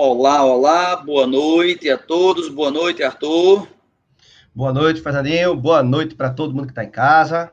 [0.00, 3.66] Olá, olá, boa noite a todos, boa noite, Arthur.
[4.54, 7.50] Boa noite, Fernandinho, boa noite para todo mundo que está em casa.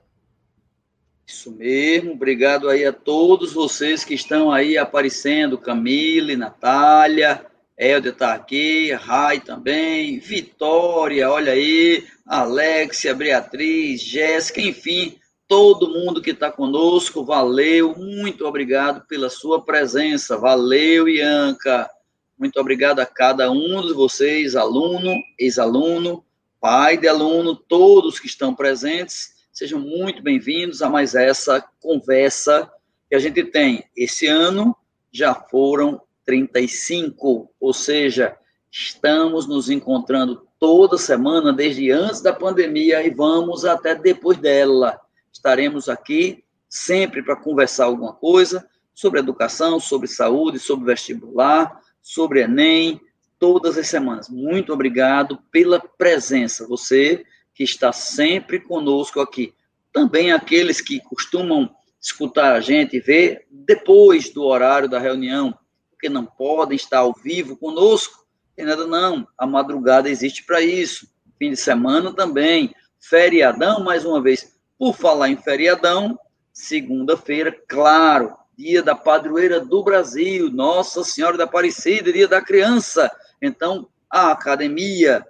[1.26, 7.44] Isso mesmo, obrigado aí a todos vocês que estão aí aparecendo, Camille, Natália,
[7.76, 15.17] Helder está aqui, Rai também, Vitória, olha aí, Alexia, Beatriz, Jéssica, enfim,
[15.47, 21.89] todo mundo que está conosco, valeu, muito obrigado pela sua presença, valeu, Ianca,
[22.38, 26.23] muito obrigado a cada um de vocês, aluno, ex-aluno,
[26.59, 29.35] pai de aluno, todos que estão presentes.
[29.53, 32.70] Sejam muito bem-vindos a mais essa conversa
[33.09, 33.85] que a gente tem.
[33.95, 34.76] Esse ano
[35.13, 38.35] já foram 35, ou seja,
[38.70, 44.99] estamos nos encontrando toda semana, desde antes da pandemia e vamos até depois dela.
[45.31, 53.01] Estaremos aqui sempre para conversar alguma coisa sobre educação, sobre saúde, sobre vestibular, sobre Enem,
[53.39, 54.29] todas as semanas.
[54.29, 59.55] Muito obrigado pela presença, você que está sempre conosco aqui.
[59.91, 65.58] Também aqueles que costumam escutar a gente e ver depois do horário da reunião,
[65.89, 68.23] porque não podem estar ao vivo conosco,
[68.56, 71.08] tem nada não, a madrugada existe para isso,
[71.40, 76.19] fim de semana também, feriadão, mais uma vez, por falar em feriadão,
[76.53, 83.09] segunda-feira, claro, dia da padroeira do Brasil, Nossa Senhora da Aparecida, dia da criança.
[83.42, 85.25] Então, a academia.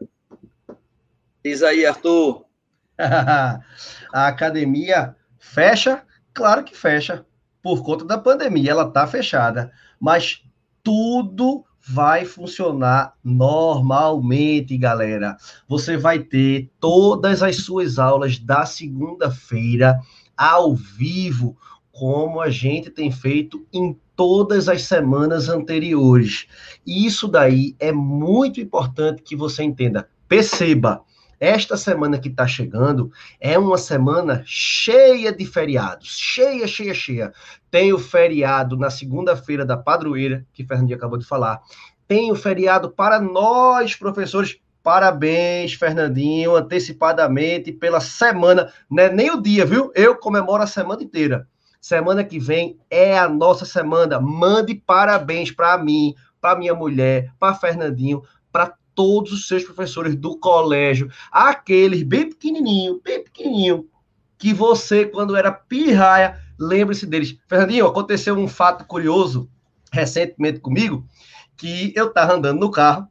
[1.44, 2.46] Diz aí, Arthur.
[2.98, 6.04] a academia fecha?
[6.34, 7.26] Claro que fecha.
[7.62, 9.72] Por conta da pandemia, ela está fechada.
[10.00, 10.44] Mas
[10.84, 15.38] tudo vai funcionar normalmente, galera.
[15.68, 20.00] Você vai ter todas as suas aulas da segunda-feira
[20.36, 21.58] ao vivo
[21.98, 26.46] como a gente tem feito em todas as semanas anteriores.
[26.86, 30.10] E isso daí é muito importante que você entenda.
[30.28, 31.04] Perceba,
[31.40, 37.34] esta semana que está chegando é uma semana cheia de feriados, cheia, cheia, cheia.
[37.72, 41.62] Tem o feriado na segunda-feira da padroeira, que Fernandinho acabou de falar.
[42.06, 44.58] Tem o feriado para nós, professores.
[44.84, 49.92] Parabéns, Fernandinho, antecipadamente pela semana, não é nem o dia, viu?
[49.96, 51.48] Eu comemoro a semana inteira.
[51.86, 54.20] Semana que vem é a nossa semana.
[54.20, 60.36] Mande parabéns para mim, para minha mulher, para Fernandinho, para todos os seus professores do
[60.36, 63.88] colégio, aqueles bem pequenininho, bem pequenininho,
[64.36, 67.38] que você quando era pirraia, lembre-se deles.
[67.48, 69.48] Fernandinho, aconteceu um fato curioso
[69.92, 71.08] recentemente comigo,
[71.56, 73.08] que eu estava andando no carro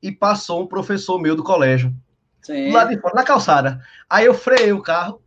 [0.00, 1.92] e passou um professor meu do colégio.
[2.40, 2.70] Sim.
[2.70, 3.80] Lá de fora, na calçada.
[4.08, 5.21] Aí eu freiei o carro,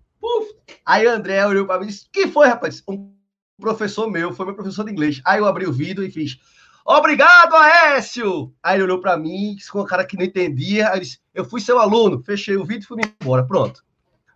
[0.86, 2.84] Aí o André olhou para mim e disse: que foi, rapaz?
[2.88, 3.14] Um
[3.60, 5.22] professor meu, foi meu professor de inglês.
[5.26, 6.38] Aí eu abri o vidro e fiz:
[6.86, 8.54] Obrigado, Aécio!
[8.62, 10.90] Aí ele olhou para mim, com um cara que não entendia.
[10.90, 13.44] Aí disse: Eu fui seu aluno, fechei o vidro e fui embora.
[13.46, 13.84] Pronto.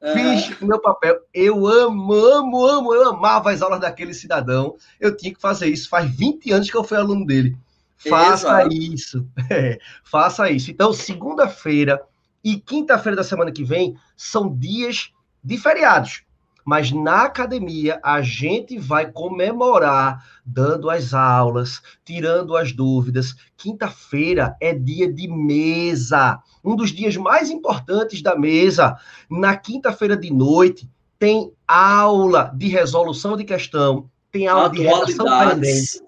[0.02, 0.14] Uhum.
[0.14, 1.20] Fiz o meu papel.
[1.34, 4.76] Eu amo, amo, amo, eu amava as aulas daquele cidadão.
[5.00, 5.90] Eu tinha que fazer isso.
[5.90, 7.56] Faz 20 anos que eu fui aluno dele.
[7.98, 8.74] Faça Exato.
[8.74, 9.28] isso.
[9.52, 10.72] É, faça isso.
[10.72, 12.02] Então, segunda-feira
[12.44, 15.12] e quinta-feira da semana que vem são dias
[15.44, 16.24] de feriados.
[16.66, 23.36] Mas na academia a gente vai comemorar dando as aulas, tirando as dúvidas.
[23.58, 28.98] Quinta-feira é dia de mesa, um dos dias mais importantes da mesa.
[29.30, 36.04] Na quinta-feira de noite tem aula de resolução de questão, tem aula de redação pendente.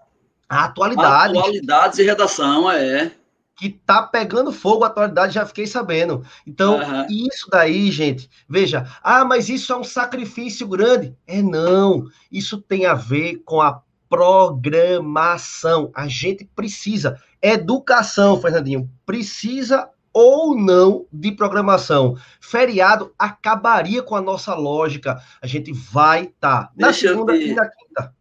[0.48, 1.38] Atualidades.
[1.38, 3.12] Atualidades e redação, é
[3.62, 6.26] que tá pegando fogo a atualidade, já fiquei sabendo.
[6.48, 7.06] Então, uhum.
[7.08, 11.16] isso daí, gente, veja, ah, mas isso é um sacrifício grande.
[11.28, 15.92] É não, isso tem a ver com a programação.
[15.94, 17.22] A gente precisa.
[17.40, 22.18] Educação, Fernandinho, precisa ou não de programação.
[22.40, 25.22] Feriado acabaria com a nossa lógica.
[25.40, 28.12] A gente vai estar tá na segunda te, e na quinta.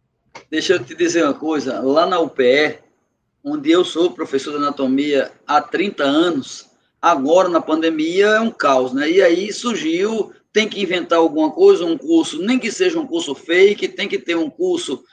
[0.51, 1.81] Deixa eu te dizer uma coisa.
[1.81, 2.77] Lá na UPE,
[3.43, 6.69] onde eu sou professor de anatomia há 30 anos,
[7.01, 9.09] agora na pandemia é um caos, né?
[9.09, 13.33] E aí surgiu, tem que inventar alguma coisa, um curso, nem que seja um curso
[13.33, 15.03] fake, tem que ter um curso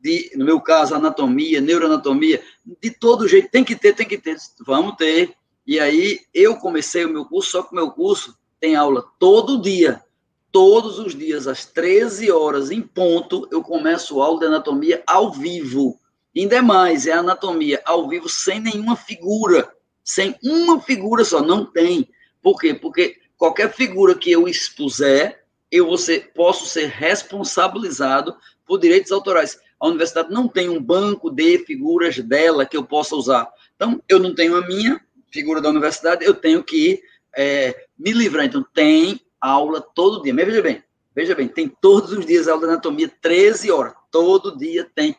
[0.00, 2.42] de, no meu caso, anatomia, neuroanatomia,
[2.80, 4.36] de todo jeito, tem que ter, tem que ter,
[4.66, 5.34] vamos ter.
[5.66, 9.62] E aí eu comecei o meu curso, só que o meu curso tem aula todo
[9.62, 10.02] dia,
[10.50, 15.98] todos os dias, às 13 horas em ponto, eu começo aula de anatomia ao vivo.
[16.36, 19.70] Ainda é mais, é anatomia ao vivo sem nenhuma figura,
[20.02, 22.08] sem uma figura só, não tem.
[22.42, 22.74] Por quê?
[22.74, 28.34] Porque qualquer figura que eu expuser, eu vou ser, posso ser responsabilizado
[28.66, 29.58] por direitos autorais.
[29.78, 33.48] A universidade não tem um banco de figuras dela que eu possa usar.
[33.74, 35.00] Então, eu não tenho a minha
[35.30, 37.02] figura da universidade, eu tenho que
[37.36, 38.44] é, me livrar.
[38.44, 40.32] Então, tem aula todo dia.
[40.32, 40.82] Mas veja bem,
[41.14, 45.16] veja bem, tem todos os dias aula de anatomia, 13 horas, todo dia tem.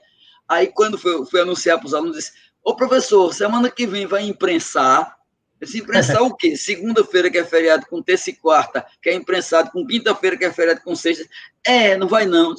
[0.54, 2.32] Aí, quando fui, fui anunciar para os alunos, disse,
[2.64, 5.18] ô professor, semana que vem vai imprensar
[5.66, 6.56] se imprensar o quê?
[6.56, 10.52] Segunda-feira, que é feriado com terça e quarta, que é imprensado com quinta-feira, que é
[10.52, 11.26] feriado com sexta.
[11.66, 12.54] É, não vai não.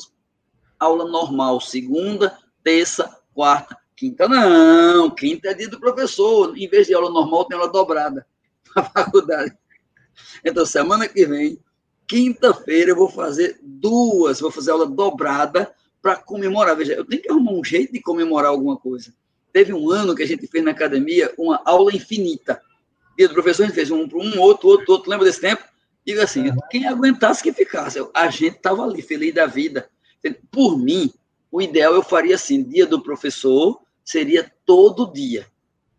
[0.79, 4.29] Aula normal, segunda, terça, quarta, quinta.
[4.29, 6.57] Não, quinta é dia do professor.
[6.57, 8.27] Em vez de aula normal, tem aula dobrada
[8.75, 9.57] na faculdade.
[10.45, 11.59] Então, semana que vem,
[12.07, 15.73] quinta-feira, eu vou fazer duas, vou fazer aula dobrada
[16.05, 16.77] para comemorar.
[16.77, 19.15] Veja, eu tenho que arrumar um jeito de comemorar alguma coisa.
[19.51, 22.61] Teve um ano que a gente fez na academia uma aula infinita
[23.17, 25.11] dia do professor, a gente fez um para um, outro, outro, outro.
[25.11, 25.63] Lembra desse tempo?
[26.07, 27.99] Diga assim, quem aguentasse que ficasse.
[28.13, 29.89] A gente estava ali, feliz da vida.
[30.51, 31.11] Por mim,
[31.51, 35.47] o ideal eu faria assim: dia do professor seria todo dia.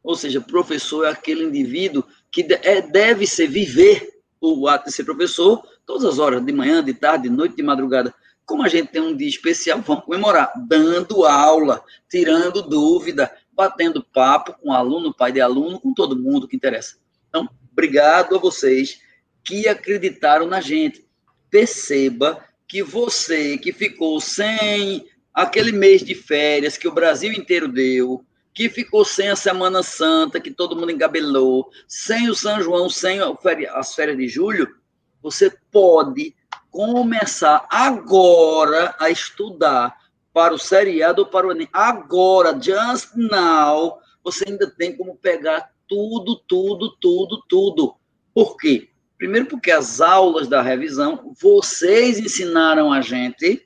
[0.04, 5.04] Ou seja, professor é aquele indivíduo que é, deve ser viver o ato de ser
[5.04, 8.14] professor todas as horas, de manhã, de tarde, de noite, de madrugada.
[8.46, 14.54] Como a gente tem um dia especial, vamos comemorar, dando aula, tirando dúvida, batendo papo
[14.62, 16.98] com aluno, pai de aluno, com todo mundo que interessa.
[17.30, 19.02] Então, obrigado a vocês
[19.44, 21.06] que acreditaram na gente.
[21.50, 28.24] Perceba que você que ficou sem aquele mês de férias que o Brasil inteiro deu,
[28.54, 33.20] que ficou sem a Semana Santa, que todo mundo engabelou, sem o São João, sem
[33.20, 34.76] as férias de julho,
[35.22, 36.34] você pode
[36.76, 39.96] começar agora a estudar
[40.34, 41.70] para o seriado ou para o Enem.
[41.72, 47.96] Agora, just now, você ainda tem como pegar tudo, tudo, tudo, tudo.
[48.34, 48.90] Por quê?
[49.18, 53.66] Primeiro, porque as aulas da revisão, vocês ensinaram a gente,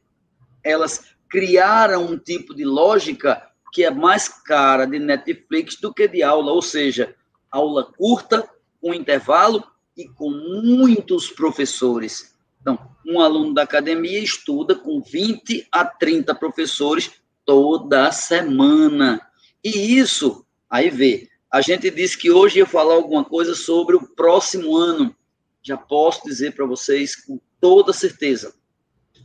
[0.63, 3.41] elas criaram um tipo de lógica
[3.73, 7.15] que é mais cara de Netflix do que de aula, ou seja,
[7.49, 8.47] aula curta,
[8.79, 9.63] com intervalo
[9.97, 12.37] e com muitos professores.
[12.61, 12.77] Então,
[13.09, 17.11] um aluno da academia estuda com 20 a 30 professores
[17.43, 19.19] toda semana.
[19.63, 24.07] E isso, aí vê, a gente disse que hoje ia falar alguma coisa sobre o
[24.15, 25.15] próximo ano.
[25.63, 28.53] Já posso dizer para vocês com toda certeza.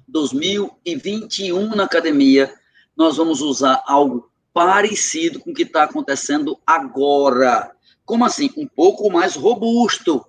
[0.09, 2.53] 2021 na academia,
[2.97, 7.71] nós vamos usar algo parecido com o que está acontecendo agora.
[8.07, 8.51] Como assim?
[8.57, 10.25] Um pouco mais robusto,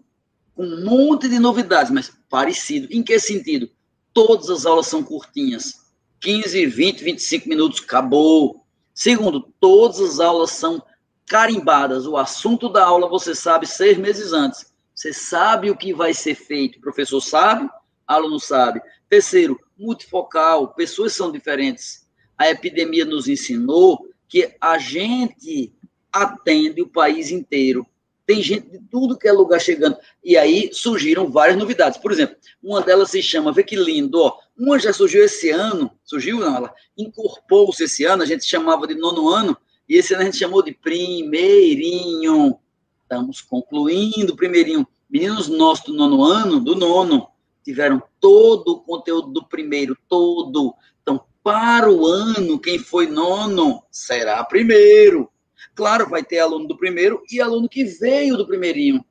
[0.55, 2.87] com um monte de novidades, mas parecido.
[2.89, 3.69] Em que sentido?
[4.13, 5.85] Todas as aulas são curtinhas.
[6.21, 8.65] 15, 20, 25 minutos, acabou.
[8.93, 10.81] Segundo, todas as aulas são
[11.25, 12.07] carimbadas.
[12.07, 14.73] O assunto da aula você sabe seis meses antes.
[14.93, 16.77] Você sabe o que vai ser feito.
[16.77, 17.69] O professor sabe,
[18.07, 18.81] aluno sabe.
[19.09, 20.69] Terceiro, multifocal.
[20.69, 22.07] Pessoas são diferentes.
[22.37, 25.73] A epidemia nos ensinou que a gente
[26.11, 27.85] atende o país inteiro.
[28.25, 29.97] Tem gente de tudo que é lugar chegando.
[30.23, 31.99] E aí surgiram várias novidades.
[31.99, 34.37] Por exemplo, uma delas se chama, vê que lindo, ó.
[34.57, 38.95] Uma já surgiu esse ano, surgiu não, ela incorporou-se esse ano, a gente chamava de
[38.95, 39.55] nono ano,
[39.87, 42.57] e esse ano a gente chamou de primeirinho.
[43.03, 44.87] Estamos concluindo primeirinho.
[45.07, 47.27] Meninos nossos do nono ano, do nono,
[47.63, 50.73] tiveram todo o conteúdo do primeiro, todo.
[51.01, 55.29] Então, para o ano, quem foi nono será primeiro.
[55.75, 59.03] Claro, vai ter aluno do primeiro e aluno que veio do primeirinho.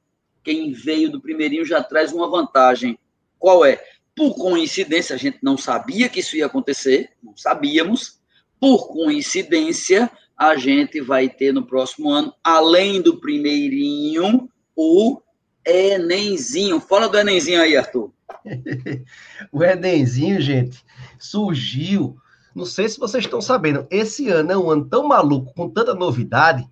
[0.42, 2.98] Quem veio do primeirinho já traz uma vantagem.
[3.38, 3.82] Qual é?
[4.16, 8.20] Por coincidência, a gente não sabia que isso ia acontecer, não sabíamos.
[8.58, 15.20] Por coincidência, a gente vai ter no próximo ano, além do primeirinho, o
[15.66, 16.80] Enemzinho.
[16.80, 18.12] Fala do Enemzinho aí, Arthur.
[19.52, 20.84] o Enemzinho, gente,
[21.18, 22.16] surgiu.
[22.54, 25.94] Não sei se vocês estão sabendo, esse ano é um ano tão maluco, com tanta
[25.94, 26.64] novidade,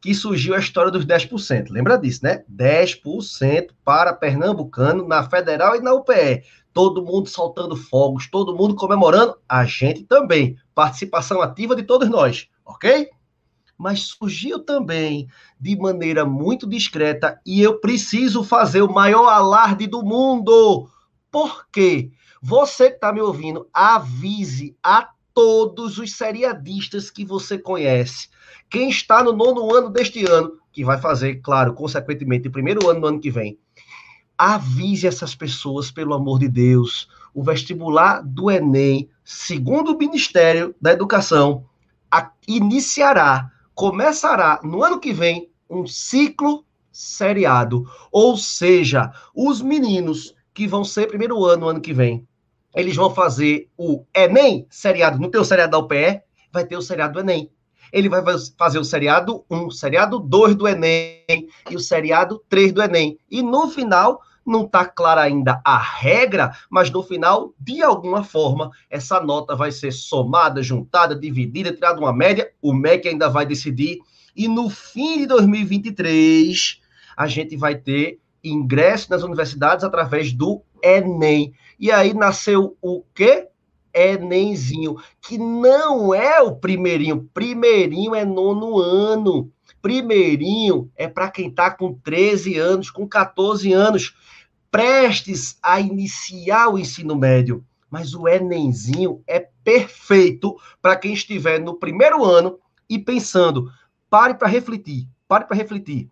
[0.00, 1.70] que surgiu a história dos 10%.
[1.70, 2.44] Lembra disso, né?
[2.50, 6.42] 10% para pernambucano na Federal e na UPE.
[6.72, 10.56] Todo mundo soltando fogos, todo mundo comemorando, a gente também.
[10.74, 13.10] Participação ativa de todos nós ok?
[13.76, 15.28] Mas surgiu também
[15.58, 20.88] de maneira muito discreta e eu preciso fazer o maior alarde do mundo.
[21.30, 22.10] Por quê?
[22.42, 28.28] Você que está me ouvindo, avise a todos os seriadistas que você conhece.
[28.68, 33.00] Quem está no nono ano deste ano, que vai fazer, claro, consequentemente, o primeiro ano
[33.00, 33.58] do ano que vem,
[34.36, 37.08] avise essas pessoas, pelo amor de Deus.
[37.34, 41.64] O vestibular do Enem, segundo o Ministério da Educação,
[42.48, 47.86] iniciará, começará no ano que vem um ciclo seriado.
[48.10, 52.26] Ou seja, os meninos que vão ser primeiro ano, ano que vem,
[52.74, 55.18] eles vão fazer o Enem seriado.
[55.18, 56.22] Não tem o seriado da UPE,
[56.52, 57.50] vai ter o seriado do Enem.
[57.92, 58.22] ele vai
[58.56, 63.18] fazer o seriado 1, o seriado 2 do Enem e o seriado 3 do Enem.
[63.28, 68.70] E no final, não está clara ainda a regra, mas no final, de alguma forma,
[68.88, 73.98] essa nota vai ser somada, juntada, dividida, tirada uma média, o MEC ainda vai decidir.
[74.34, 76.80] E no fim de 2023,
[77.16, 81.52] a gente vai ter ingresso nas universidades através do Enem.
[81.78, 83.48] E aí nasceu o quê?
[83.92, 87.28] Enemzinho, que não é o primeirinho.
[87.34, 89.50] Primeirinho é nono ano.
[89.82, 94.14] Primeirinho é para quem está com 13 anos, com 14 anos,
[94.70, 97.64] prestes a iniciar o ensino médio.
[97.90, 102.58] Mas o Enemzinho é perfeito para quem estiver no primeiro ano
[102.88, 103.70] e pensando.
[104.08, 106.08] Pare para refletir, pare para refletir.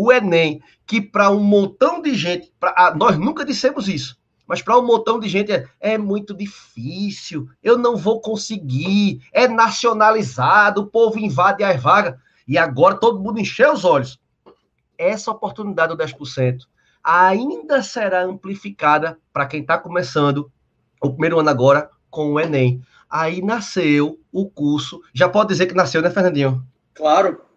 [0.00, 4.62] O Enem, que para um montão de gente, pra, ah, nós nunca dissemos isso, mas
[4.62, 10.82] para um montão de gente é, é, muito difícil, eu não vou conseguir, é nacionalizado,
[10.82, 12.14] o povo invade as vagas,
[12.46, 14.20] e agora todo mundo encheu os olhos.
[14.96, 16.60] Essa oportunidade do 10%
[17.02, 20.48] ainda será amplificada para quem está começando
[21.02, 22.80] o primeiro ano agora com o Enem.
[23.10, 25.00] Aí nasceu o curso.
[25.12, 26.64] Já pode dizer que nasceu, né, Fernandinho?
[26.94, 27.48] Claro.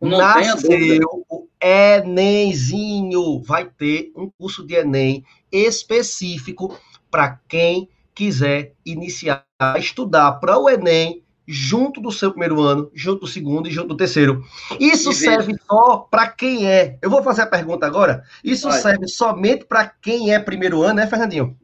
[0.00, 1.26] Não nasceu
[1.60, 3.42] Enemzinho.
[3.42, 6.78] Vai ter um curso de Enem específico
[7.10, 13.20] para quem quiser iniciar a estudar para o Enem junto do seu primeiro ano, junto
[13.20, 14.44] do segundo e junto do terceiro.
[14.78, 16.98] Isso serve só para quem é.
[17.00, 18.22] Eu vou fazer a pergunta agora.
[18.44, 21.56] Isso serve somente para quem é primeiro ano, né, Fernandinho?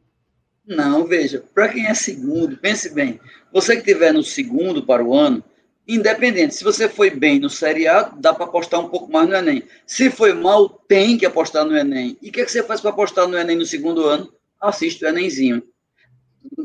[0.65, 3.19] Não, veja, para quem é segundo, pense bem.
[3.53, 5.43] Você que tiver no segundo para o ano,
[5.87, 9.63] independente, se você foi bem no A, dá para apostar um pouco mais no Enem.
[9.85, 12.17] Se foi mal, tem que apostar no Enem.
[12.21, 14.33] E o que, é que você faz para apostar no Enem no segundo ano?
[14.59, 15.63] Assiste o Enemzinho.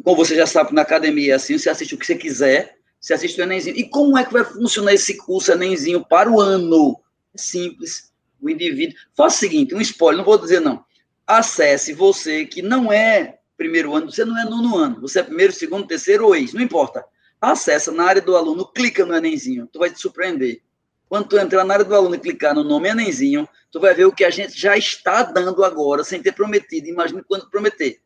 [0.02, 3.14] Como você já sabe, na academia é assim, você assiste o que você quiser, você
[3.14, 3.76] assiste o Enemzinho.
[3.76, 6.98] E como é que vai funcionar esse curso Enemzinho para o ano?
[7.34, 8.10] É simples.
[8.40, 8.96] O indivíduo.
[9.14, 10.82] Faça o seguinte, um spoiler, não vou dizer não.
[11.26, 15.52] Acesse você que não é primeiro ano, você não é nono ano, você é primeiro,
[15.52, 17.04] segundo, terceiro ou ex, não importa.
[17.40, 20.62] Acessa na área do aluno, clica no Enemzinho, tu vai te surpreender.
[21.08, 24.04] Quando tu entrar na área do aluno e clicar no nome Enemzinho, tu vai ver
[24.04, 26.86] o que a gente já está dando agora, sem ter prometido.
[26.88, 28.00] Imagine quando prometer.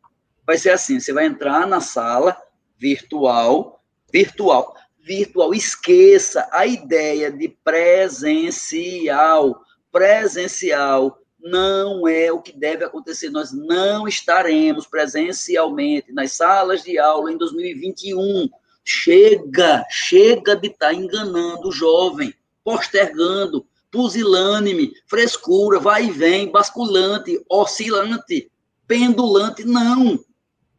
[0.46, 2.36] Vai ser assim, você vai entrar na sala
[2.78, 4.74] virtual, virtual
[5.04, 5.54] virtual.
[5.54, 9.60] Esqueça a ideia de presencial.
[9.92, 13.28] Presencial não é o que deve acontecer.
[13.30, 18.48] Nós não estaremos presencialmente nas salas de aula em 2021.
[18.84, 27.42] Chega, chega de estar tá enganando o jovem, postergando, pusilânime, frescura, vai e vem, basculante,
[27.48, 28.50] oscilante,
[28.86, 29.64] pendulante.
[29.64, 30.18] Não.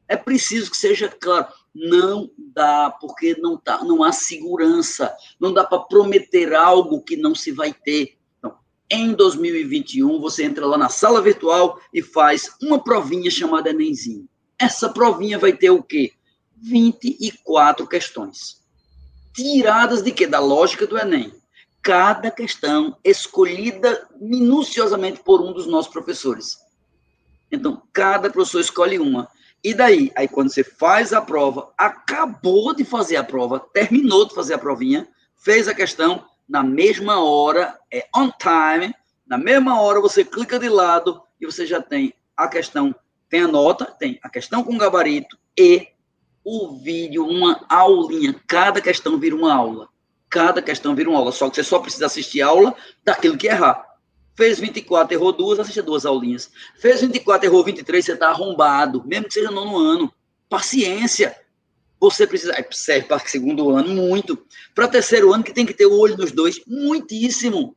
[0.07, 5.65] É preciso que seja claro não dá, porque não, tá, não há segurança, não dá
[5.65, 8.17] para prometer algo que não se vai ter.
[8.39, 8.55] Então,
[8.89, 14.27] em 2021, você entra lá na sala virtual e faz uma provinha chamada Enemzinho.
[14.57, 16.13] Essa provinha vai ter o quê?
[16.65, 18.61] 24 questões.
[19.33, 20.25] Tiradas de quê?
[20.25, 21.33] Da lógica do Enem.
[21.81, 26.57] Cada questão escolhida minuciosamente por um dos nossos professores.
[27.51, 29.29] Então, cada professor escolhe uma.
[29.63, 30.11] E daí?
[30.15, 34.59] Aí quando você faz a prova, acabou de fazer a prova, terminou de fazer a
[34.59, 38.93] provinha, fez a questão, na mesma hora, é on time,
[39.25, 42.93] na mesma hora você clica de lado e você já tem a questão,
[43.29, 45.87] tem a nota, tem a questão com gabarito e
[46.45, 48.39] o vídeo, uma aulinha.
[48.47, 49.89] Cada questão vira uma aula.
[50.29, 51.31] Cada questão vira uma aula.
[51.31, 53.83] Só que você só precisa assistir aula daquilo que errar.
[54.35, 56.51] Fez 24, errou duas, assiste duas aulinhas.
[56.77, 60.13] Fez 24, errou 23, você está arrombado, mesmo que seja nono ano.
[60.47, 61.35] Paciência.
[61.99, 62.53] Você precisa.
[62.71, 64.37] Serve para segundo ano, muito.
[64.75, 67.75] Para terceiro ano, que tem que ter o olho nos dois, muitíssimo.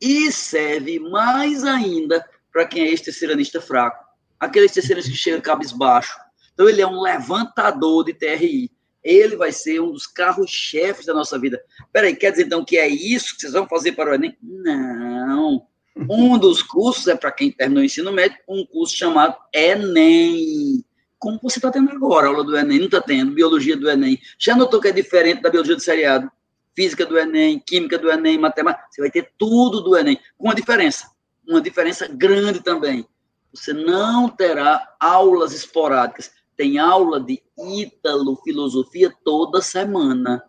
[0.00, 4.04] E serve mais ainda para quem é ex-terceiranista fraco.
[4.38, 6.23] Aquele terceiranista que chega cabisbaixo.
[6.54, 8.70] Então, ele é um levantador de TRI.
[9.02, 11.62] Ele vai ser um dos carros-chefes da nossa vida.
[11.92, 14.34] Peraí, quer dizer então que é isso que vocês vão fazer para o Enem?
[14.42, 15.66] Não.
[16.08, 20.84] Um dos cursos é para quem terminou o ensino médio, um curso chamado Enem.
[21.18, 24.18] Como você está tendo agora, a aula do Enem, não está tendo, biologia do Enem.
[24.38, 26.30] Já notou que é diferente da biologia do seriado?
[26.74, 28.86] Física do Enem, química do Enem, matemática.
[28.90, 31.08] Você vai ter tudo do Enem, com uma diferença.
[31.46, 33.06] Uma diferença grande também.
[33.52, 36.32] Você não terá aulas esporádicas.
[36.56, 40.44] Tem aula de Ítalo, filosofia toda semana.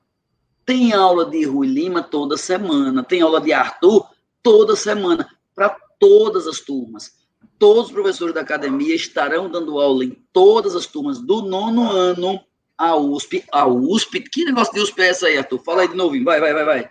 [0.66, 3.04] Tem aula de Rui Lima toda semana.
[3.04, 4.08] Tem aula de Arthur
[4.42, 5.70] toda semana para
[6.00, 7.14] todas as turmas.
[7.58, 12.40] Todos os professores da academia estarão dando aula em todas as turmas do nono ano
[12.78, 13.44] a USP.
[13.52, 15.60] A USP, que negócio de USP é essa aí, Arthur?
[15.64, 16.90] Fala aí de novo, vai, vai, vai, vai.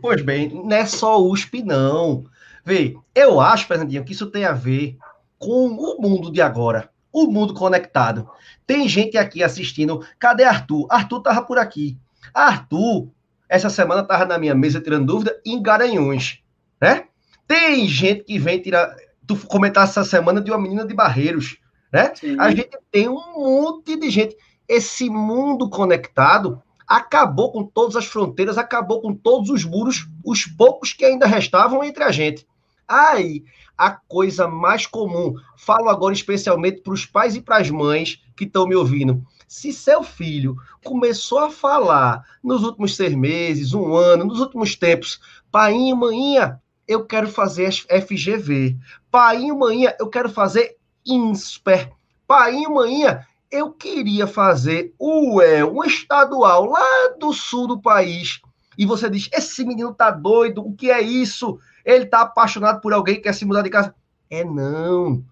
[0.00, 2.24] Pois bem, não é só USP, não.
[2.64, 4.96] Vê, eu acho, Fernandinho, que isso tem a ver
[5.38, 8.28] com o mundo de agora, o mundo conectado.
[8.66, 10.04] Tem gente aqui assistindo.
[10.18, 10.86] Cadê Arthur?
[10.90, 11.96] Arthur tava por aqui.
[12.34, 13.08] Arthur,
[13.48, 16.42] essa semana tava na minha mesa tirando dúvida em Garanhuns,
[16.80, 17.04] né?
[17.46, 18.94] Tem gente que vem tirar.
[19.26, 21.58] Tu comentar essa semana de uma menina de Barreiros,
[21.92, 22.12] né?
[22.14, 22.36] Sim.
[22.38, 24.36] A gente tem um monte de gente.
[24.66, 30.94] Esse mundo conectado acabou com todas as fronteiras, acabou com todos os muros, os poucos
[30.94, 32.46] que ainda restavam entre a gente.
[32.86, 33.44] Aí,
[33.78, 38.44] a coisa mais comum, falo agora especialmente para os pais e para as mães que
[38.44, 39.24] estão me ouvindo.
[39.46, 45.20] Se seu filho começou a falar nos últimos seis meses, um ano, nos últimos tempos,
[45.50, 48.76] pai e maninha, eu quero fazer FGV.
[49.10, 51.92] Pai e maninha, eu quero fazer INSPER.
[52.26, 58.40] Pai e maninha, eu queria fazer o EL, um estadual lá do sul do país.
[58.76, 61.58] E você diz: esse menino tá doido, o que é isso?
[61.88, 63.94] Ele tá apaixonado por alguém que quer se mudar de casa.
[64.28, 65.24] É não.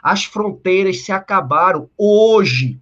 [0.00, 1.90] As fronteiras se acabaram.
[1.98, 2.80] Hoje,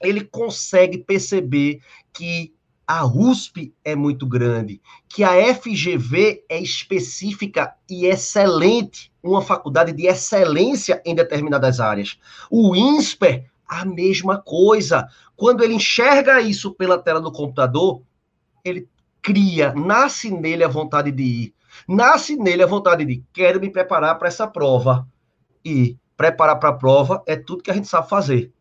[0.00, 1.80] ele consegue perceber
[2.12, 2.52] que
[2.86, 10.06] a USP é muito grande, que a FGV é específica e excelente, uma faculdade de
[10.06, 12.18] excelência em determinadas áreas.
[12.50, 15.08] O INSPER a mesma coisa.
[15.34, 18.02] Quando ele enxerga isso pela tela do computador,
[18.62, 18.88] ele
[19.22, 21.54] cria, nasce nele a vontade de ir.
[21.88, 25.06] Nasce nele a vontade de quero me preparar para essa prova.
[25.64, 28.52] E preparar para a prova é tudo que a gente sabe fazer.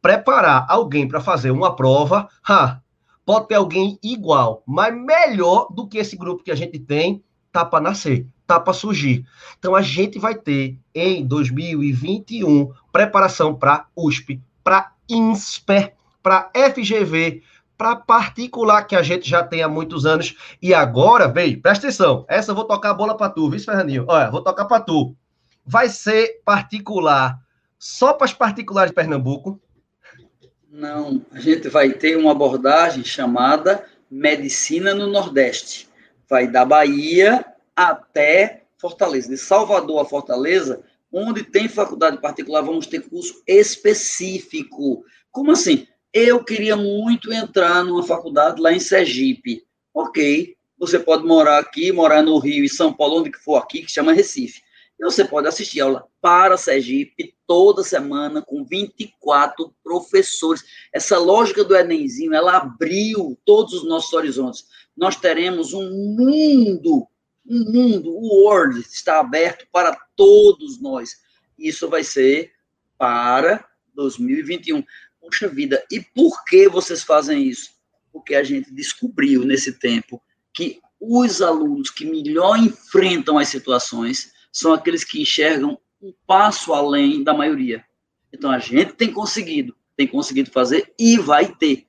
[0.00, 2.80] Preparar alguém para fazer uma prova, ha,
[3.24, 7.64] pode ter alguém igual, mas melhor do que esse grupo que a gente tem, tá
[7.64, 9.24] para nascer, tá para surgir.
[9.58, 17.42] Então a gente vai ter em 2021 preparação para USP, para INSPER, para FGV,
[17.76, 20.36] para particular que a gente já tem há muitos anos.
[20.60, 24.04] E agora, vem, presta atenção, essa eu vou tocar a bola para tu, viu, Fernandinho?
[24.08, 25.16] Olha, vou tocar para tu.
[25.64, 27.38] Vai ser particular
[27.78, 29.60] só para as particulares de Pernambuco?
[30.70, 35.88] Não, a gente vai ter uma abordagem chamada Medicina no Nordeste.
[36.28, 37.44] Vai da Bahia
[37.76, 40.82] até Fortaleza, de Salvador a Fortaleza,
[41.12, 45.04] Onde tem faculdade particular, vamos ter curso específico.
[45.30, 45.86] Como assim?
[46.12, 49.64] Eu queria muito entrar numa faculdade lá em Sergipe.
[49.94, 53.82] Ok, você pode morar aqui, morar no Rio e São Paulo, onde que for aqui,
[53.82, 54.62] que chama Recife.
[54.98, 60.62] E você pode assistir aula para Sergipe toda semana com 24 professores.
[60.92, 64.66] Essa lógica do Enemzinho, ela abriu todos os nossos horizontes.
[64.96, 67.08] Nós teremos um mundo
[67.46, 71.16] um mundo, o world está aberto para todos nós.
[71.58, 72.52] Isso vai ser
[72.96, 74.82] para 2021.
[75.22, 77.70] Poxa vida, e por que vocês fazem isso?
[78.12, 80.20] Porque a gente descobriu nesse tempo
[80.52, 87.22] que os alunos que melhor enfrentam as situações são aqueles que enxergam um passo além
[87.22, 87.84] da maioria.
[88.32, 91.86] Então a gente tem conseguido, tem conseguido fazer e vai ter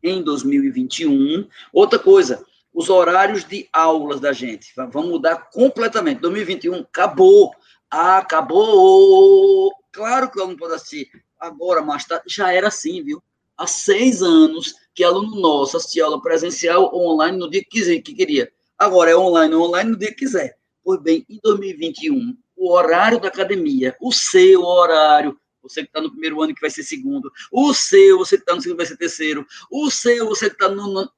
[0.00, 1.48] em 2021.
[1.72, 4.72] Outra coisa, os horários de aulas da gente.
[4.92, 6.20] Vão mudar completamente.
[6.20, 7.52] 2021 acabou.
[7.90, 9.72] Acabou.
[9.90, 13.22] Claro que eu não posso assistir agora, mas tá, já era assim, viu?
[13.56, 18.00] Há seis anos que aluno nosso assistia aula presencial ou online no dia que, quiser,
[18.00, 18.52] que queria.
[18.78, 20.58] Agora é online ou online no dia que quiser.
[20.84, 26.10] Pois bem, em 2021, o horário da academia, o seu horário, você que está no
[26.10, 28.96] primeiro ano que vai ser segundo, o seu, você que está no segundo vai ser
[28.96, 31.10] terceiro, o seu, você que está no,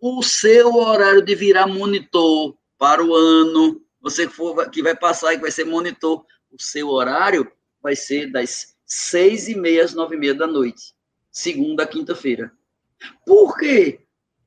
[0.00, 5.32] o seu horário de virar monitor para o ano, você que, for, que vai passar
[5.32, 7.50] e que vai ser monitor, o seu horário
[7.82, 10.94] vai ser das seis e meia às nove e meia da noite,
[11.30, 12.52] segunda a quinta-feira.
[13.26, 14.00] Por quê?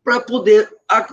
[0.03, 0.69] Para poder,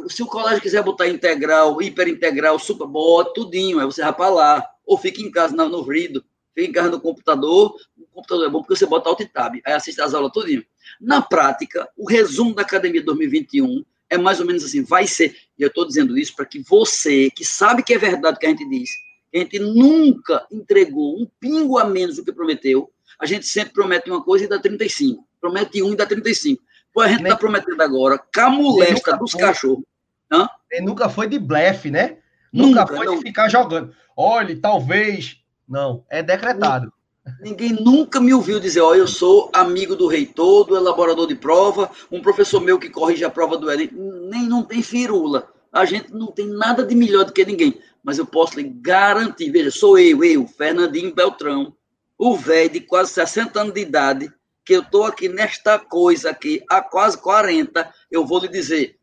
[0.09, 4.97] se o colégio quiser botar integral, hiperintegral, superboa, tudinho, aí você vai para lá, ou
[4.97, 8.77] fica em casa no, no fica em casa no computador, o computador é bom porque
[8.77, 10.65] você bota alt tab, aí assiste as aulas tudinho.
[11.01, 15.37] Na prática, o resumo da Academia 2021 é mais ou menos assim, vai ser.
[15.59, 18.47] E eu estou dizendo isso para que você, que sabe que é verdade o que
[18.47, 18.91] a gente diz,
[19.35, 24.11] a gente nunca entregou um pingo a menos do que prometeu, a gente sempre promete
[24.11, 25.27] uma coisa e dá 35.
[25.41, 26.63] Promete um e dá 35.
[26.93, 29.85] Pois a gente está prometendo agora camulesta dos cachorros.
[30.31, 30.49] Hã?
[30.71, 32.19] Ele nunca foi de blefe, né?
[32.53, 33.19] Nunca, nunca foi não.
[33.19, 33.95] de ficar jogando.
[34.17, 35.39] Olha, talvez.
[35.69, 36.93] Não, é decretado.
[37.41, 41.91] Ninguém nunca me ouviu dizer, ó, eu sou amigo do reitor, do elaborador de prova,
[42.13, 43.91] um professor meu que corrige a prova do Enem.
[44.31, 45.49] Nem não tem firula.
[45.73, 47.81] A gente não tem nada de melhor do que ninguém.
[48.03, 51.75] Mas eu posso lhe garantir, veja, sou eu, eu, Fernandinho Beltrão,
[52.19, 54.33] o velho de quase 60 anos de idade,
[54.65, 58.99] que eu estou aqui nesta coisa aqui há quase 40, eu vou lhe dizer,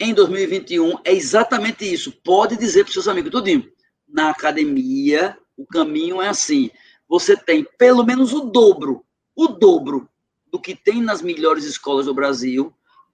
[0.00, 2.12] em 2021 é exatamente isso.
[2.24, 3.70] Pode dizer para seus amigos, tudinho.
[4.08, 6.70] Na academia, o caminho é assim.
[7.08, 9.04] Você tem pelo menos o dobro,
[9.36, 10.08] o dobro
[10.50, 12.72] do que tem nas melhores escolas do Brasil,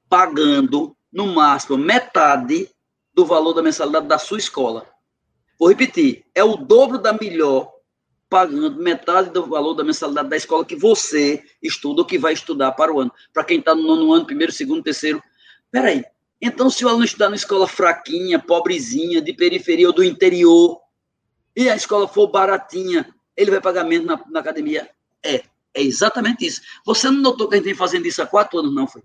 [0.09, 2.71] pagando no máximo metade
[3.13, 4.87] do valor da mensalidade da sua escola.
[5.59, 7.71] Vou repetir, é o dobro da melhor
[8.31, 12.71] pagando metade do valor da mensalidade da escola que você estuda ou que vai estudar
[12.73, 13.13] para o ano.
[13.35, 15.21] Para quem está no nono ano, primeiro, segundo, terceiro.
[15.71, 16.05] Peraí,
[16.41, 20.81] então se o aluno estudar numa escola fraquinha, pobrezinha, de periferia ou do interior,
[21.57, 24.89] e a escola for baratinha, ele vai pagar menos na, na academia?
[25.23, 25.43] É,
[25.75, 26.63] é exatamente isso.
[26.87, 29.03] Você não notou que a gente vem fazendo isso há quatro anos, não foi?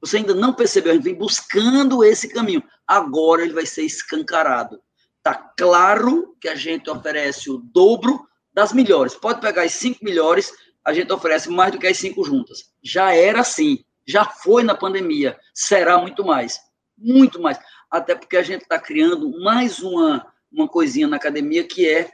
[0.00, 2.62] Você ainda não percebeu, a gente vem buscando esse caminho.
[2.86, 4.80] Agora ele vai ser escancarado.
[5.18, 8.26] Está claro que a gente oferece o dobro
[8.56, 9.14] das melhores.
[9.14, 10.50] Pode pegar as cinco melhores,
[10.82, 12.72] a gente oferece mais do que as cinco juntas.
[12.82, 16.58] Já era assim, já foi na pandemia, será muito mais,
[16.96, 17.58] muito mais.
[17.90, 22.10] Até porque a gente está criando mais uma, uma coisinha na academia que é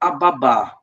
[0.00, 0.76] a babá,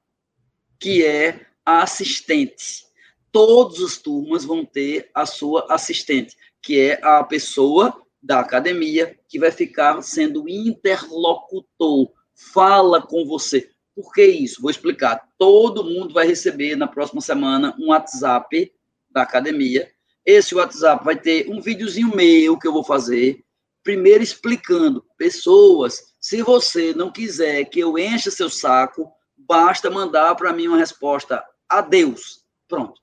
[0.80, 2.86] que é a assistente.
[3.34, 9.40] Todas as turmas vão ter a sua assistente, que é a pessoa da academia que
[9.40, 12.14] vai ficar sendo interlocutor,
[12.54, 13.71] fala com você.
[13.96, 14.62] Por que isso?
[14.62, 15.22] Vou explicar.
[15.38, 18.72] Todo mundo vai receber na próxima semana um WhatsApp
[19.10, 19.92] da academia.
[20.26, 23.44] Esse WhatsApp vai ter um videozinho meu que eu vou fazer,
[23.84, 30.54] primeiro explicando, pessoas, se você não quiser que eu encha seu saco, basta mandar para
[30.54, 32.46] mim uma resposta adeus.
[32.68, 33.02] Pronto.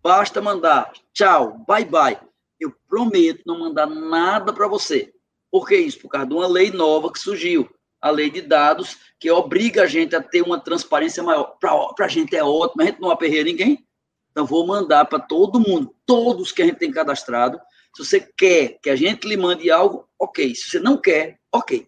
[0.00, 2.18] Basta mandar tchau, bye bye.
[2.58, 5.12] Eu prometo não mandar nada para você.
[5.50, 5.98] Por que isso?
[5.98, 7.68] Por causa de uma lei nova que surgiu
[8.02, 11.56] a lei de dados, que obriga a gente a ter uma transparência maior.
[11.60, 13.86] Para a gente é ótimo, a gente não aperreia ninguém.
[14.32, 17.60] Então, vou mandar para todo mundo, todos que a gente tem cadastrado.
[17.94, 20.54] Se você quer que a gente lhe mande algo, ok.
[20.54, 21.86] Se você não quer, ok.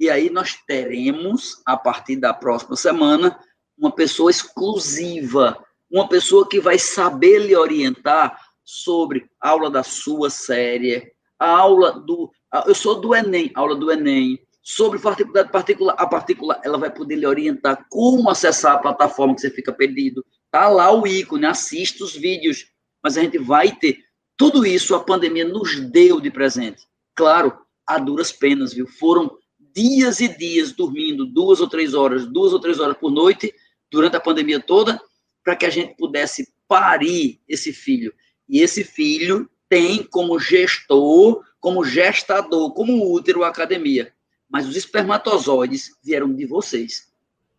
[0.00, 3.38] E aí nós teremos, a partir da próxima semana,
[3.78, 10.30] uma pessoa exclusiva, uma pessoa que vai saber lhe orientar sobre a aula da sua
[10.30, 12.30] série, a aula do.
[12.66, 17.16] Eu sou do Enem, aula do Enem, sobre particularidade particular, a partícula ela vai poder
[17.16, 20.24] lhe orientar como acessar a plataforma que você fica perdido.
[20.50, 22.66] Tá lá o ícone, assista os vídeos,
[23.02, 23.98] mas a gente vai ter
[24.38, 26.82] tudo isso a pandemia nos deu de presente.
[27.14, 28.86] Claro, a duras penas, viu?
[28.86, 33.54] Foram dias e dias dormindo duas ou três horas, duas ou três horas por noite
[33.92, 34.98] durante a pandemia toda,
[35.44, 38.14] para que a gente pudesse parir esse filho.
[38.48, 44.13] E esse filho tem como gestor, como gestador, como útero a academia
[44.54, 47.08] mas os espermatozoides vieram de vocês.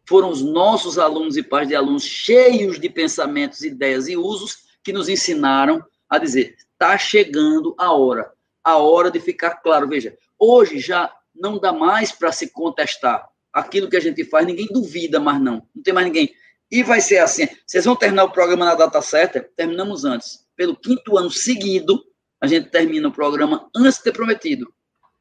[0.08, 4.94] Foram os nossos alunos e pais de alunos cheios de pensamentos, ideias e usos que
[4.94, 8.32] nos ensinaram a dizer: está chegando a hora,
[8.64, 9.90] a hora de ficar claro.
[9.90, 14.68] Veja, hoje já não dá mais para se contestar aquilo que a gente faz, ninguém
[14.72, 16.34] duvida mais não, não tem mais ninguém.
[16.72, 19.42] E vai ser assim: vocês vão terminar o programa na data certa?
[19.58, 20.48] Terminamos antes.
[20.56, 22.02] Pelo quinto ano seguido,
[22.40, 24.74] a gente termina o programa antes de ter prometido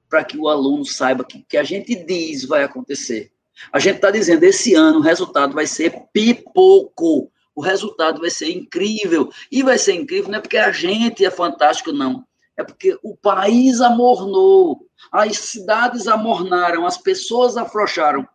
[0.09, 3.33] para que o aluno saiba que o que a gente diz vai acontecer.
[3.73, 8.51] A gente está dizendo, esse ano o resultado vai ser pipoco, o resultado vai ser
[8.51, 9.31] incrível.
[9.51, 12.27] E vai ser incrível não é porque a gente é fantástico, não.
[12.57, 18.27] É porque o país amornou, as cidades amornaram, as pessoas afrouxaram.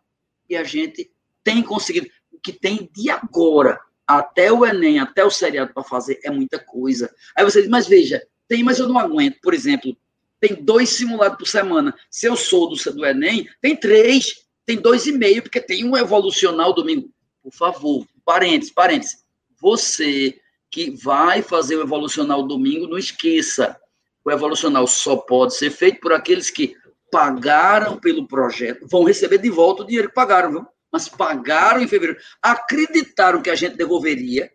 [0.48, 1.10] E a gente
[1.42, 2.08] tem conseguido.
[2.32, 6.58] O que tem de agora até o Enem, até o seriado para fazer, é muita
[6.58, 7.14] coisa.
[7.36, 9.38] Aí você diz, mas veja, tem, mas eu não aguento.
[9.40, 9.96] Por exemplo,
[10.40, 11.94] tem dois simulados por semana.
[12.10, 15.96] Se eu sou do, do Enem, tem três, tem dois e meio, porque tem um
[15.96, 17.10] evolucional domingo.
[17.42, 19.24] Por favor, parênteses, parênteses.
[19.60, 23.76] Você que vai fazer o evolucional domingo, não esqueça.
[24.24, 26.76] O evolucional só pode ser feito por aqueles que
[27.10, 30.66] pagaram pelo projeto, vão receber de volta o dinheiro que pagaram, viu?
[30.92, 34.50] Mas pagaram em fevereiro, acreditaram que a gente devolveria,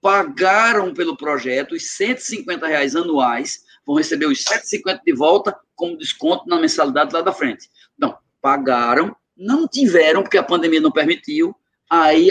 [0.00, 6.48] pagaram pelo projeto os 150 reais anuais, vão receber os 7,50 de volta como desconto
[6.48, 7.70] na mensalidade lá da frente.
[7.96, 11.54] Não, pagaram, não tiveram, porque a pandemia não permitiu,
[11.88, 12.30] aí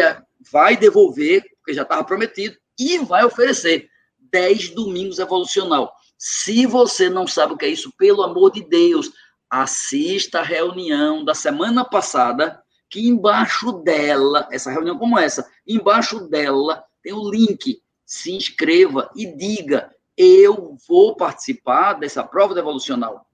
[0.52, 3.90] vai devolver, porque já estava prometido, e vai oferecer
[4.32, 5.94] 10 domingos evolucional.
[6.18, 9.12] Se você não sabe o que é isso, pelo amor de Deus,
[9.50, 16.84] assista a reunião da semana passada, que embaixo dela, essa reunião como essa, embaixo dela
[17.02, 17.82] tem o link.
[18.06, 23.28] Se inscreva e diga eu vou participar dessa prova devolucional.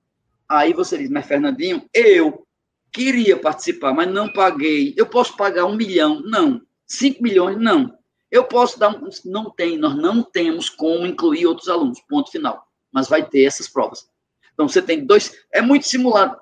[0.50, 2.46] Aí você diz, mas Fernandinho, eu
[2.92, 4.94] queria participar, mas não paguei.
[4.98, 6.22] Eu posso pagar um milhão?
[6.22, 6.62] Não.
[6.86, 7.58] Cinco milhões?
[7.58, 7.98] Não.
[8.30, 9.10] Eu posso dar um.
[9.26, 12.66] Não tem, nós não temos como incluir outros alunos, ponto final.
[12.92, 14.10] Mas vai ter essas provas.
[14.54, 16.38] Então você tem dois, é muito simulado.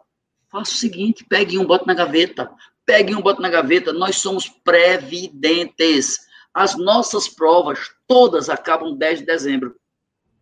[0.52, 2.52] Faça o seguinte, pegue um, bote na gaveta.
[2.86, 3.94] Pegue um, bote na gaveta.
[3.94, 6.18] Nós somos previdentes.
[6.54, 9.79] As nossas provas todas acabam 10 de dezembro.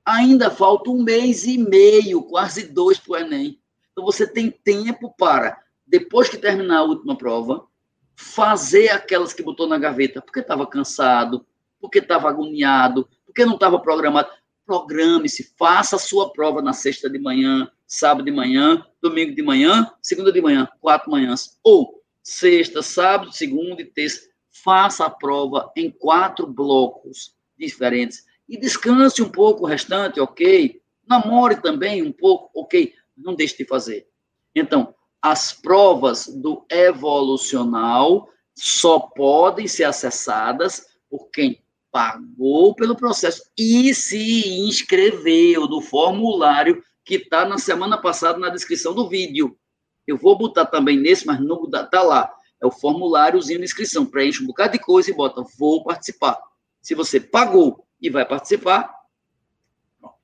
[0.07, 3.59] Ainda falta um mês e meio, quase dois para o Enem.
[3.91, 7.67] Então você tem tempo para, depois que terminar a última prova,
[8.15, 11.45] fazer aquelas que botou na gaveta, porque estava cansado,
[11.77, 14.29] porque estava agoniado, porque não estava programado.
[14.65, 19.91] Programe-se, faça a sua prova na sexta de manhã, sábado de manhã, domingo de manhã,
[20.01, 21.59] segunda de manhã, quatro manhãs.
[21.61, 24.21] Ou sexta, sábado, segunda e terça.
[24.63, 28.26] Faça a prova em quatro blocos diferentes.
[28.47, 30.81] E descanse um pouco o restante, ok?
[31.07, 32.93] Namore também um pouco, ok?
[33.15, 34.07] Não deixe de fazer.
[34.55, 43.93] Então, as provas do evolucional só podem ser acessadas por quem pagou pelo processo e
[43.93, 49.57] se inscreveu no formulário que está na semana passada na descrição do vídeo.
[50.05, 52.31] Eu vou botar também nesse, mas não está lá.
[52.61, 54.05] É o formuláriozinho de inscrição.
[54.05, 56.37] Preenche um bocado de coisa e bota vou participar.
[56.81, 58.93] Se você pagou e vai participar,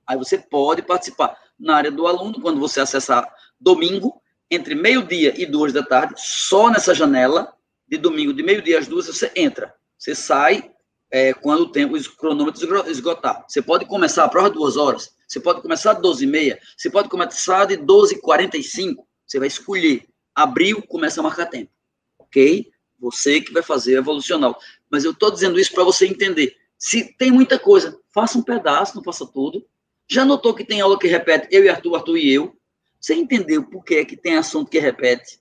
[0.06, 1.38] aí você pode participar.
[1.60, 3.28] Na área do aluno, quando você acessar
[3.60, 7.54] domingo, entre meio-dia e duas da tarde, só nessa janela,
[7.88, 9.74] de domingo, de meio-dia às duas, você entra.
[9.98, 10.72] Você sai
[11.10, 13.46] é, quando o tempo, os cronômetros esgotar.
[13.48, 16.90] Você pode começar a prova duas horas, você pode começar de 12 e meia, você
[16.90, 20.08] pode começar de 12 e 45, você vai escolher.
[20.34, 21.72] Abriu, começa a marcar tempo.
[22.18, 22.72] Ok?
[23.00, 24.58] Você que vai fazer evolucional.
[24.90, 26.56] Mas eu estou dizendo isso para você entender.
[26.86, 29.66] Se tem muita coisa, faça um pedaço, não faça tudo.
[30.06, 32.58] Já notou que tem aula que repete eu e Arthur, Arthur e eu?
[33.00, 35.40] Você entendeu por que, é que tem assunto que repete?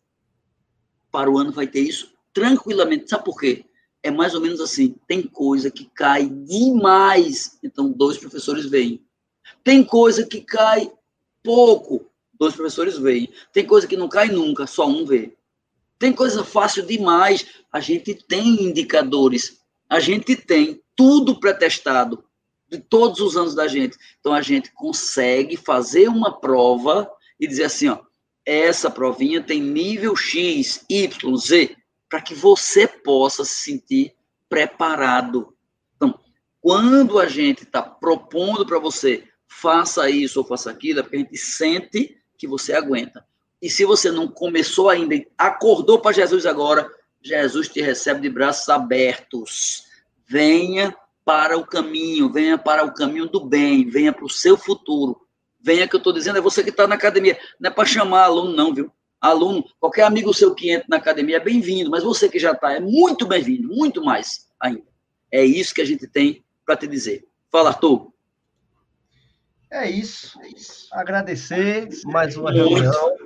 [1.10, 3.10] Para o ano vai ter isso tranquilamente.
[3.10, 3.64] Sabe por quê?
[4.04, 4.94] É mais ou menos assim.
[5.08, 9.04] Tem coisa que cai demais, então dois professores vêm.
[9.64, 10.92] Tem coisa que cai
[11.42, 13.28] pouco, dois professores veem.
[13.52, 15.36] Tem coisa que não cai nunca, só um vê.
[15.98, 22.24] Tem coisa fácil demais, a gente tem indicadores, a gente tem tudo pré-testado
[22.68, 23.96] de todos os anos da gente.
[24.20, 27.98] Então a gente consegue fazer uma prova e dizer assim, ó,
[28.44, 31.76] essa provinha tem nível X, Y, Z,
[32.08, 34.14] para que você possa se sentir
[34.48, 35.54] preparado.
[35.96, 36.18] Então,
[36.60, 41.20] quando a gente está propondo para você, faça isso ou faça aquilo, é porque a
[41.20, 43.24] gente sente que você aguenta.
[43.60, 46.90] E se você não começou ainda, acordou para Jesus agora,
[47.22, 49.84] Jesus te recebe de braços abertos.
[50.26, 55.20] Venha para o caminho, venha para o caminho do bem, venha para o seu futuro.
[55.60, 57.38] Venha que eu estou dizendo, é você que está na academia.
[57.60, 58.90] Não é para chamar aluno, não, viu?
[59.20, 62.72] Aluno, qualquer amigo seu que entra na academia é bem-vindo, mas você que já está
[62.72, 64.82] é muito bem-vindo, muito mais ainda.
[65.30, 67.24] É isso que a gente tem para te dizer.
[67.50, 68.12] Fala, Arthur.
[69.70, 70.38] É isso.
[70.42, 70.88] É isso.
[70.92, 73.16] Agradecer mais uma reunião.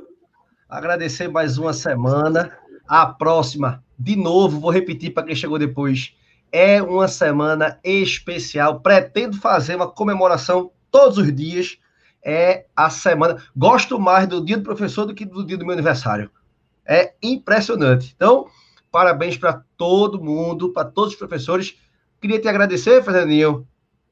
[0.68, 2.56] Agradecer mais uma semana.
[2.86, 6.14] A próxima, de novo, vou repetir para quem chegou depois.
[6.58, 8.80] É uma semana especial.
[8.80, 11.76] Pretendo fazer uma comemoração todos os dias
[12.24, 13.42] é a semana.
[13.54, 16.30] Gosto mais do dia do professor do que do dia do meu aniversário.
[16.86, 18.14] É impressionante.
[18.16, 18.46] Então,
[18.90, 21.76] parabéns para todo mundo, para todos os professores.
[22.22, 23.68] Queria te agradecer, Fernandinho,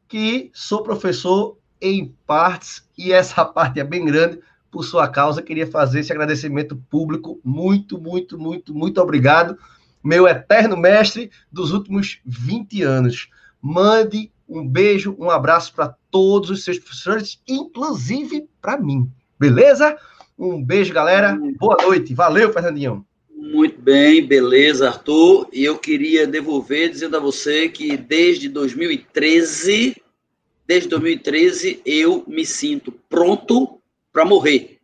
[0.07, 4.39] que sou professor em partes e essa parte é bem grande
[4.71, 5.41] por sua causa.
[5.41, 7.41] Queria fazer esse agradecimento público.
[7.43, 9.57] Muito, muito, muito, muito obrigado.
[10.05, 13.31] Meu eterno mestre dos últimos 20 anos.
[13.59, 19.11] Mande um beijo, um abraço para todos os seus professores, inclusive para mim.
[19.41, 19.97] Beleza?
[20.39, 21.41] Um beijo, galera.
[21.59, 22.13] Boa noite.
[22.13, 23.07] Valeu, Fernandinho.
[23.35, 25.49] Muito bem, beleza, Arthur.
[25.51, 29.97] E eu queria devolver dizendo a você que desde 2013,
[30.67, 33.81] desde 2013, eu me sinto pronto
[34.13, 34.81] para morrer.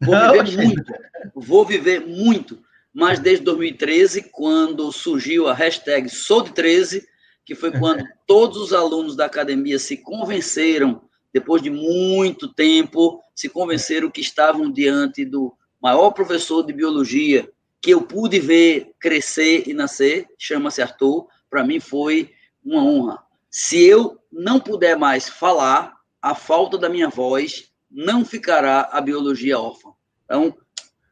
[0.00, 0.92] Vou viver muito,
[1.34, 2.58] vou viver muito.
[3.00, 7.08] Mas desde 2013, quando surgiu a hashtag Sou de 13,
[7.46, 11.00] que foi quando todos os alunos da academia se convenceram,
[11.32, 17.90] depois de muito tempo, se convenceram que estavam diante do maior professor de biologia que
[17.90, 23.18] eu pude ver crescer e nascer, chama-se Arthur, para mim foi uma honra.
[23.48, 29.58] Se eu não puder mais falar, a falta da minha voz não ficará a biologia
[29.58, 29.88] órfã.
[30.26, 30.54] Então,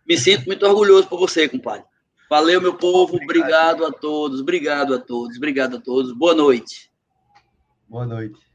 [0.08, 1.84] me sinto muito orgulhoso por você, compadre.
[2.30, 3.16] Valeu, meu povo.
[3.16, 3.84] Obrigado.
[3.84, 4.40] a todos.
[4.40, 5.36] Obrigado a todos.
[5.36, 6.12] Obrigado a todos.
[6.12, 6.90] Boa noite.
[7.88, 8.47] Boa noite.